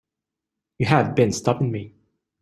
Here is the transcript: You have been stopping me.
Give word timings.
You 0.79 0.87
have 0.87 1.13
been 1.13 1.31
stopping 1.31 1.71
me. 1.71 1.93